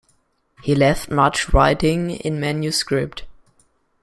[0.63, 3.27] He left much writing in manuscript.